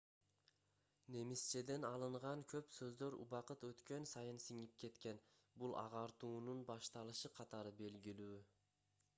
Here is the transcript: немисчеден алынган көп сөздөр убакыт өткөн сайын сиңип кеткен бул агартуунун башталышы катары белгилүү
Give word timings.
немисчеден 1.15 1.83
алынган 1.89 2.41
көп 2.53 2.71
сөздөр 2.77 3.17
убакыт 3.25 3.65
өткөн 3.69 4.09
сайын 4.13 4.41
сиңип 4.47 4.73
кеткен 4.85 5.21
бул 5.65 5.77
агартуунун 5.83 6.65
башталышы 6.73 7.33
катары 7.43 7.79
белгилүү 7.85 8.45